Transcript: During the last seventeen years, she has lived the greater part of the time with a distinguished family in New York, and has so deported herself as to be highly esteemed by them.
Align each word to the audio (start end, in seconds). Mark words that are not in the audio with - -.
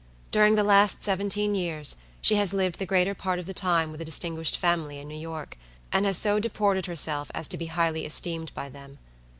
During 0.31 0.55
the 0.55 0.63
last 0.63 1.03
seventeen 1.03 1.53
years, 1.53 1.95
she 2.23 2.33
has 2.33 2.55
lived 2.55 2.79
the 2.79 2.87
greater 2.87 3.13
part 3.13 3.37
of 3.37 3.45
the 3.45 3.53
time 3.53 3.91
with 3.91 4.01
a 4.01 4.05
distinguished 4.05 4.57
family 4.57 4.97
in 4.97 5.07
New 5.07 5.15
York, 5.15 5.59
and 5.91 6.07
has 6.07 6.17
so 6.17 6.39
deported 6.39 6.87
herself 6.87 7.29
as 7.35 7.47
to 7.49 7.55
be 7.59 7.67
highly 7.67 8.03
esteemed 8.03 8.51
by 8.55 8.67
them. 8.67 8.97